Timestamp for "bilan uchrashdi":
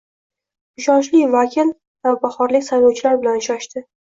3.25-3.89